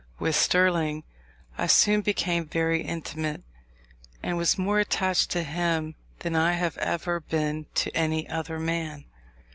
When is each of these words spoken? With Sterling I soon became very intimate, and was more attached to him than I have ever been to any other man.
With 0.17 0.35
Sterling 0.35 1.03
I 1.59 1.67
soon 1.67 2.01
became 2.01 2.47
very 2.47 2.81
intimate, 2.81 3.43
and 4.23 4.35
was 4.35 4.57
more 4.57 4.79
attached 4.79 5.29
to 5.29 5.43
him 5.43 5.93
than 6.21 6.35
I 6.35 6.53
have 6.53 6.75
ever 6.79 7.19
been 7.19 7.67
to 7.75 7.95
any 7.95 8.27
other 8.27 8.57
man. 8.57 9.05